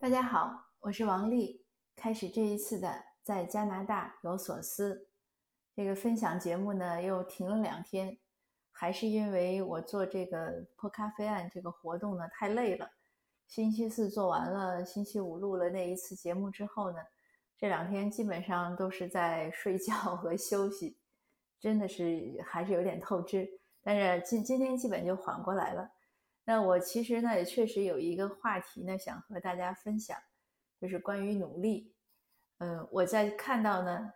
[0.00, 1.66] 大家好，我是王丽。
[1.96, 5.08] 开始这一次的在加拿大有所思
[5.74, 8.16] 这个分享节目呢，又停了两天，
[8.70, 12.88] 还是因为我做这个破咖啡案这个活动呢太累了。
[13.48, 16.98] 星期四做完了，星期五录了那一次节目之后呢，
[17.56, 20.96] 这两天基本上都是在睡觉和休息，
[21.58, 23.50] 真的是还是有点透支。
[23.82, 25.90] 但是今今天基本就缓过来了。
[26.48, 30.18] 那我其实呢也确实有一个话题呢想和大家分享，
[30.80, 31.92] 就是关于努力。
[32.56, 34.10] 嗯，我在看到呢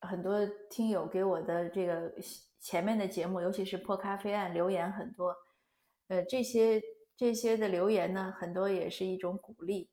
[0.00, 2.10] 很多听友给我的这个
[2.58, 5.36] 前面的节目，尤其是破咖啡案留言很多，
[6.08, 6.82] 呃，这些
[7.18, 9.90] 这些的留言呢很多也是一种鼓励。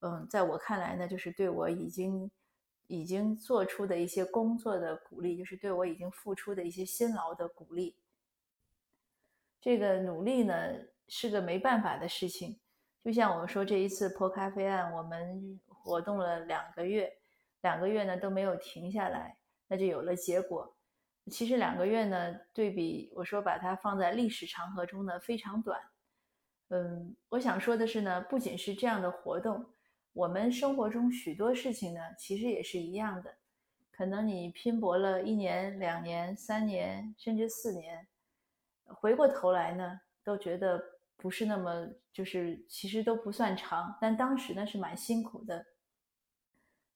[0.00, 2.28] 嗯，在我看来呢，就是对我已经
[2.88, 7.94] 已经做出的一些工作的鼓励，就是对我已经付出的一些辛劳的鼓励。
[9.60, 10.54] 这个努力呢。
[11.08, 12.58] 是个没办法的事情，
[13.04, 17.16] 就像我们说这一次破咖啡案，我们活动了两个月，
[17.60, 19.36] 两个月呢都没有停下来，
[19.68, 20.76] 那就有了结果。
[21.30, 25.80] 其实两个月呢，对比我说把它放在历史长河中呢非常短。
[26.70, 29.64] 嗯，我想说的是呢，不仅是这样的活动，
[30.12, 33.36] 我们生活中许多事情呢其实也是一样的。
[33.92, 38.08] 可能你拼搏了一年、两年、三年，甚至四年，
[38.86, 40.95] 回过头来呢，都觉得。
[41.16, 45.66] 不是那么，就是其实都不算长，但当时呢是蛮辛苦的。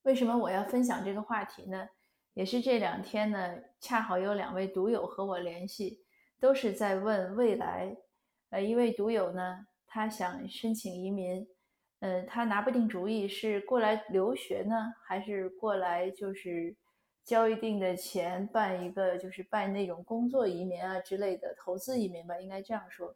[0.02, 1.88] 为什么我要分享这个话题呢？
[2.34, 6.04] 也是这两天呢，恰好有两位读友和我联系，
[6.38, 7.96] 都是在问未来。
[8.50, 11.46] 呃，一位读友呢，他想申请移民，
[11.98, 16.74] 呃，他拿不定主意是过来留学呢，还是过来就是
[17.24, 23.14] 交一定的钱办一个，就是办那种工作移民啊之类的投资移民吧，应该这样说。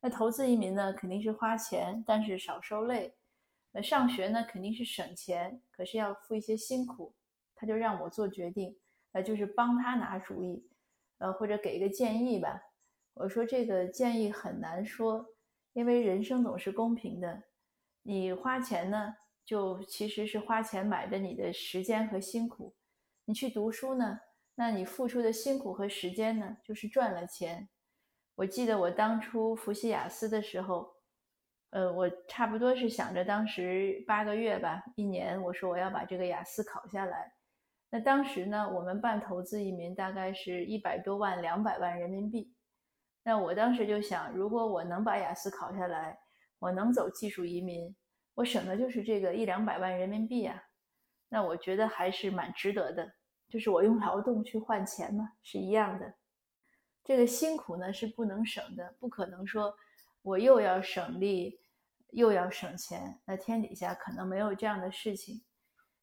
[0.00, 3.10] 那投资移民呢，肯定是花钱，但是少受累；
[3.72, 7.14] 那上学呢，肯定是省钱，可是要付一些辛苦。
[7.54, 8.76] 他就让我做决定，
[9.12, 10.68] 呃，就是帮他拿主意，
[11.18, 12.60] 呃，或者给一个建议吧。
[13.14, 15.26] 我说这个建议很难说，
[15.72, 17.44] 因为人生总是公平的。
[18.02, 22.74] 你花钱呢，就其实是花钱买的你的时间和辛苦；
[23.24, 24.20] 你去读书呢，
[24.54, 27.70] 那你付出的辛苦和时间呢，就是赚了钱。
[28.36, 30.86] 我记得我当初复习雅思的时候，
[31.70, 37.32] 呃，我差不多是想着当时八个月吧，一年，我说我要把这个雅思考下来。
[37.88, 42.52] 那当时呢，我们办投资移民大概是一百多万、两百万人民币。
[43.24, 46.18] 那我当时就想，如果我能把雅思考下来，
[46.58, 47.96] 我能走技术移民，
[48.34, 50.62] 我省的就是这个一两百万人民币啊。
[51.30, 53.10] 那我觉得还是蛮值得的，
[53.48, 56.14] 就是我用劳动去换钱嘛，是一样的。
[57.06, 59.72] 这个辛苦呢是不能省的，不可能说
[60.22, 61.60] 我又要省力
[62.10, 65.40] 又要省钱，那天底下可能没有这样的事情。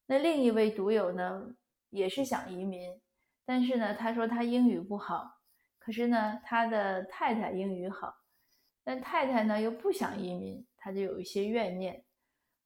[0.06, 1.54] 那另一位读友呢
[1.90, 2.98] 也是想移民，
[3.44, 5.30] 但是呢他说他英语不好，
[5.78, 8.16] 可是呢他的太太英语好，
[8.82, 12.02] 但太太呢又不想移民，他就有一些怨念。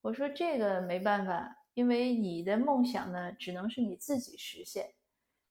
[0.01, 4.95] 我说这个没办法，因为你的梦想呢只能是你自己实现，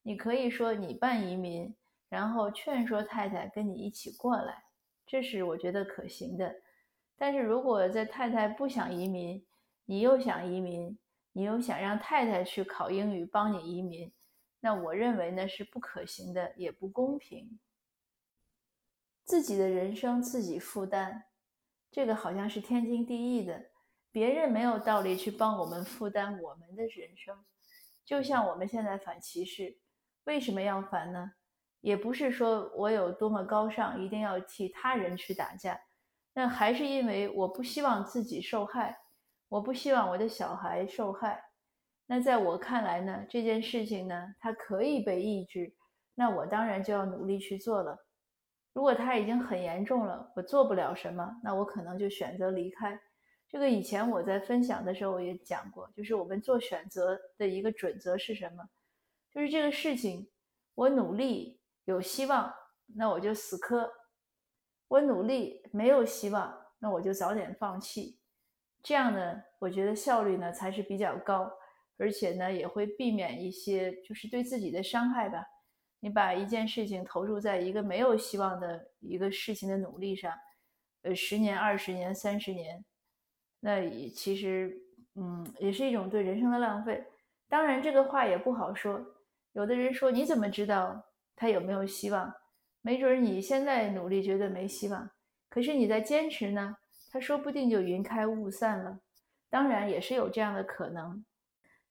[0.04, 1.76] 你可以说你办移民。
[2.10, 4.64] 然后劝说太太跟你一起过来，
[5.06, 6.56] 这是我觉得可行的。
[7.18, 9.46] 但是如果在太太不想移民，
[9.86, 10.98] 你又想移民，
[11.34, 14.14] 你又想让太太去考英语帮你移民，
[14.60, 17.60] 那我认为呢是不可行的，也不公平。
[19.24, 21.26] 自己的人生自己负担，
[21.92, 23.72] 这个好像是天经地义的，
[24.12, 27.44] 别人没有道理去帮我们负担我们的人生。
[28.06, 29.80] 就像我们现在反歧视，
[30.24, 31.34] 为什么要反呢？
[31.82, 35.80] 也不是说我有多么高尚，一定要替他人去打架，
[36.34, 38.98] 那还是因为我不希望自己受害，
[39.48, 41.44] 我不希望我的小孩受害。
[42.08, 45.74] 那在我看来呢，这件事情呢，它可以被抑制，
[46.16, 48.06] 那我当然就要努力去做了。
[48.74, 53.00] 如果他已经很严重了，我做不了什么，那我可能就选择离开。
[53.50, 58.68] 这个以前我在分享的时候也讲过，就是我们做选择的一个准则是什么？
[59.32, 60.28] 就是这个事情，
[60.76, 61.60] 我努力。
[61.88, 62.54] 有希望，
[62.96, 63.88] 那我就死磕；
[64.90, 68.20] 我努力没有希望，那我就早点放弃。
[68.84, 71.50] 这样呢，我觉得效率呢才是比较高，
[71.98, 75.46] 而且呢也会避免一些就是对自己的伤害吧。
[76.02, 80.34] 你把一件事情投入在一个没有希望的一个事情的努力上，
[81.04, 82.84] 呃，十年、二十年、三十年，
[83.62, 84.78] 那也其实
[85.16, 87.02] 嗯也是一种对人生的浪费。
[87.48, 89.02] 当然，这个话也不好说。
[89.54, 91.02] 有的人说：“你怎么知道？”
[91.38, 92.34] 他有没有希望？
[92.82, 95.10] 没准你现在努力觉得没希望，
[95.50, 96.76] 可是你在坚持呢，
[97.10, 99.00] 他说不定就云开雾散了。
[99.50, 101.24] 当然也是有这样的可能。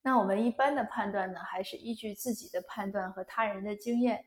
[0.02, 4.26] 那我们一般的判断呢，还是依据自己的判断和他人的经验。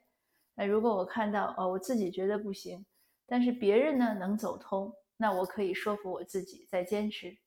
[0.56, 2.86] 那如果我看到哦，我自己觉得不行，
[3.26, 7.38] 但是别人呢能走通，那我可以说服我自己再坚持。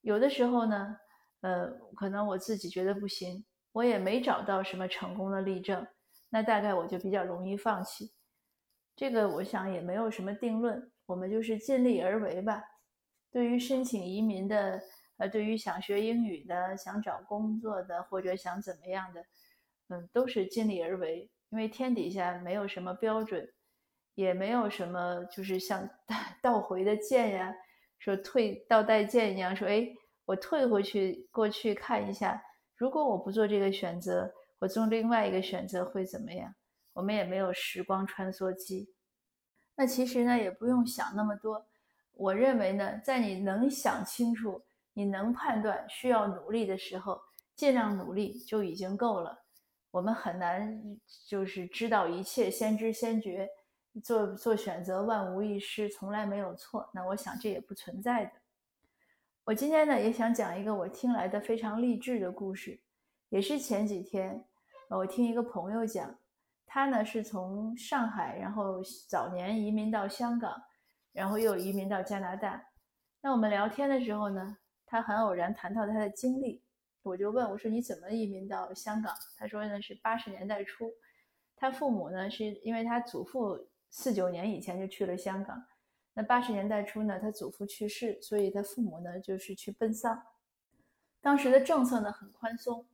[0.00, 0.96] 有的时候呢，
[1.40, 5.86] 呃，可能我自己觉得不行，我也没找到什么成功的例证，
[6.30, 8.12] 那大概我就比较容易放弃。
[8.94, 12.62] 这个我想也没有什么定论，我们就是尽力而为吧。
[13.30, 14.82] 对于申请移民的。
[15.18, 19.24] 呃，对于想学英语的、想找工作的或者想怎么样的，
[19.88, 21.30] 嗯，都是尽力而为。
[21.48, 23.50] 因为天底下没有什么标准，
[24.14, 25.88] 也没有什么就是像
[26.42, 27.54] 倒 回的箭呀，
[27.98, 29.88] 说退倒带键一样，说哎，
[30.26, 32.38] 我退回去过去看一下，
[32.76, 36.54] 如果我不做这个选择，我做另外一个选择会怎么样？
[36.92, 38.92] 我们也没有时光穿梭机。
[39.74, 41.66] 那其实呢，也不用想那么多。
[42.12, 44.62] 我认为呢，在你能想清楚。
[44.98, 47.20] 你能判断需要努力的时候，
[47.54, 49.44] 尽量努力就已经够了。
[49.90, 50.98] 我们很难
[51.28, 53.46] 就是知道一切，先知先觉，
[54.02, 56.88] 做做选择万无一失，从来没有错。
[56.94, 58.32] 那我想这也不存在的。
[59.44, 62.80] 我今天呢也想讲一个我听来的非常励志的故事，
[63.28, 64.44] 也是前几天
[64.88, 66.18] 我听一个朋友讲，
[66.66, 70.62] 他呢是从上海，然后早年移民到香港，
[71.12, 72.68] 然后又移民到加拿大。
[73.20, 74.58] 那我们聊天的时候呢。
[74.88, 76.62] 他很偶然谈到他的经历，
[77.02, 80.92] 我就问我说：“你怎么移民到香港？”他说：“呢是八十年代初，
[81.56, 85.60] 他父母呢是因为他祖父四九年以前就去了香港，
[86.14, 90.22] 那八十年代初呢他祖父去世，所以他父母呢就是去奔丧。
[91.20, 92.86] 当时的政策呢很宽松，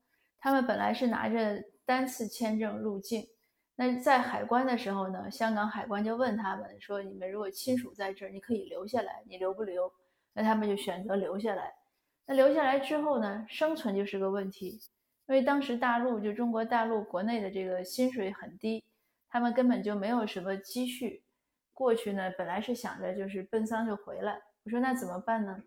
[0.42, 3.28] 他们本来是拿着单次签证入境，
[3.76, 9.92] 那在海关的时候呢，香港海关就问他们说：‘你们如果亲属在这儿，你可以留下来，你留不留？’
[10.34, 11.72] 那他们就选择留下来。”
[12.26, 14.80] 那留下来之后呢，生存就是个问题，
[15.28, 18.82] 因为当时大陆就中国大陆国内的这个薪水很低，
[19.28, 21.22] 他们根本就没有什么积蓄。
[21.72, 24.42] 过去呢，本来是想着就是奔丧就回来。
[24.64, 25.62] 我说那怎么办呢？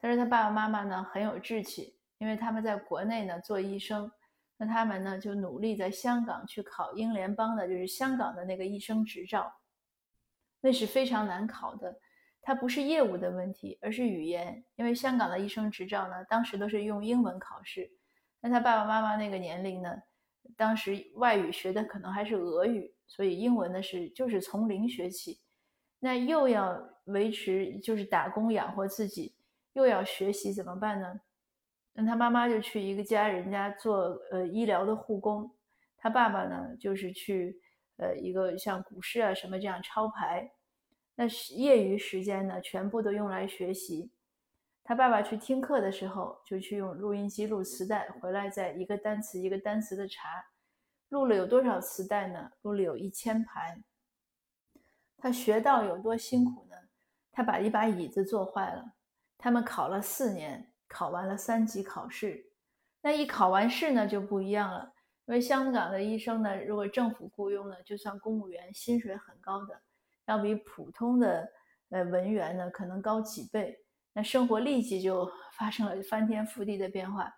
[0.00, 4.10] 他说他爸爸妈妈呢很有志气，因为他们在国内呢做医生，
[4.56, 9.52] 那他们呢就努力在香港去考英联邦的，就是香港的那个医生执照，
[10.60, 12.00] 那是非常难考的。
[12.40, 14.64] 它不是业务的问题，而是语言。
[14.76, 17.90] 因为香港的医生执照呢，当时都是用英文考试。
[18.40, 20.02] 那他爸爸妈妈那个年龄呢，
[20.56, 25.40] 当时外语学的可能还是俄语，所以英文呢是就是从零学起。
[25.98, 29.34] 那又要维持就是打工养活自己，
[29.74, 31.20] 又要学习，怎么办呢？
[32.00, 35.52] 那他妈妈就去一个家人家做呃医疗的护工，
[35.96, 37.60] 他爸爸呢就是去
[37.96, 40.48] 呃一个像股市啊什么这样抄牌。
[41.16, 44.12] 那业余时间呢，全部都用来学习。
[44.84, 50.28] 他爸爸去听课的时候，就去用录音机录磁带，回来再一个单词一个单词的查。
[51.08, 52.52] 录了有多少磁带呢？
[52.62, 53.82] 录了有一千盘。
[55.16, 56.76] 他学到有多辛苦呢？
[57.32, 58.92] 他把一把椅子坐坏了。
[59.36, 62.50] 他们考了四年，考完了三级考试。
[63.02, 64.92] 那一考完试呢，就不一样了。
[65.26, 69.80] 因为香港的医生呢，如果政府雇佣呢，就算公务员，薪水很高的。
[70.26, 71.48] 要比普通的
[71.90, 73.78] 呃文员呢可能高几倍，
[74.12, 77.32] 那生活立即就 发生了翻天覆地的变化，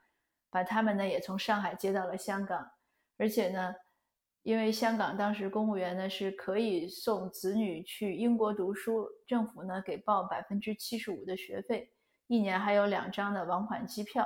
[0.51, 2.69] 把他们呢也从上海接到了香港，
[3.17, 3.75] 而且呢，
[4.43, 11.93] 因为香港当时公务员呢是可以送子女去英国读书，政府呢给报百分之七十五的学费，
[12.31, 14.25] 一年还有两张的往返机票，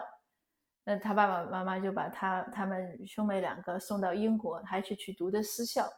[0.85, 5.89] 那他爸爸妈妈就把他他们兄妹两个送到英国，还是去读的私校。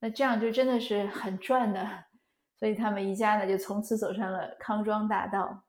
[0.00, 2.04] 那这样就真的是很赚的，
[2.58, 5.64] 所以他们一家呢就从此走上了康庄大道。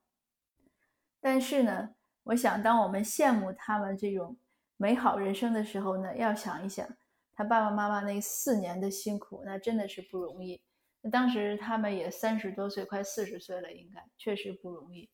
[1.22, 4.38] 但是呢，我想当我们羡慕他们这种
[4.76, 6.86] 美好人生的时候呢，要想一想
[7.34, 10.62] 他爸爸妈妈那四年的辛苦，那真的是不容易。
[11.02, 15.10] 那当时他们也三十多岁，快四十岁了，应该确实不容易，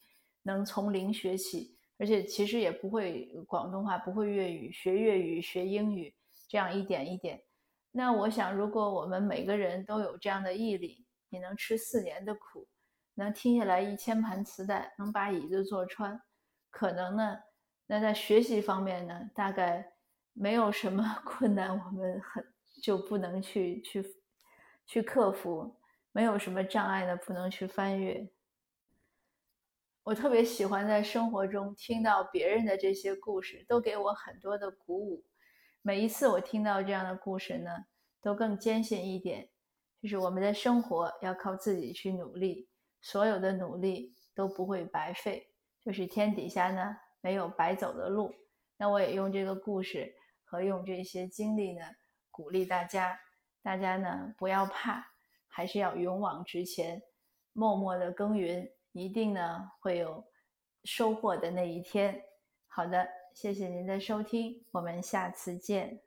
[0.48, 6.16] 能从零学起，而且其实也不会广东话，不会粤语，学粤语、学英语，
[6.48, 7.44] 这样一点一点。
[7.92, 12.66] 那我想，如果我们每个人都有这样的毅力，你能吃四年的苦，
[13.16, 16.22] 能听下来一千盘磁带，能把椅子坐穿，
[16.70, 17.38] 可能呢，
[17.86, 19.86] 那在学习方面呢，大概
[20.32, 22.46] 没有什么 困难，我们很
[22.82, 24.06] 就不能去去
[24.86, 25.76] 去克服，
[26.14, 28.30] 没有什么障碍呢，不能去翻越。
[30.08, 35.22] 我特别喜欢在生活中听到别人的这些故事，都给我很多的鼓舞。
[35.82, 37.70] 每一次我听到这样的故事呢，
[38.22, 39.50] 都更坚信一点，
[40.02, 42.70] 就是我们的生活要靠自己去努力，
[43.02, 45.46] 所有的努力都不会白费，
[45.84, 48.34] 就是天底下呢，没有白走的路。
[48.78, 51.84] 那我也用这个故事和用这些经历呢，
[52.32, 53.20] 鼓励大家，
[53.62, 55.06] 大家呢，不要怕，
[55.50, 57.02] 还是要勇往直前，
[57.52, 58.72] 默默的耕耘。
[58.98, 60.24] 一定呢会有
[60.84, 62.20] 收获的那一天。
[62.68, 66.07] 好的谢谢您的收听我们下次见。